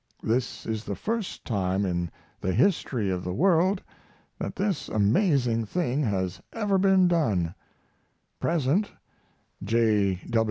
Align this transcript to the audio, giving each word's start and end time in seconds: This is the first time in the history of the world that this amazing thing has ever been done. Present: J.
This 0.23 0.65
is 0.65 0.83
the 0.83 0.95
first 0.95 1.45
time 1.45 1.85
in 1.85 2.09
the 2.39 2.53
history 2.53 3.11
of 3.11 3.23
the 3.23 3.35
world 3.35 3.83
that 4.39 4.55
this 4.55 4.89
amazing 4.89 5.67
thing 5.67 6.01
has 6.01 6.41
ever 6.53 6.79
been 6.79 7.07
done. 7.07 7.53
Present: 8.39 8.89
J. 9.63 10.19